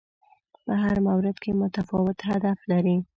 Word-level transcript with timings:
په 0.65 0.73
هر 0.83 0.97
مورد 1.07 1.35
کې 1.43 1.51
متفاوت 1.61 2.17
هدف 2.29 2.59
لري 2.71 2.97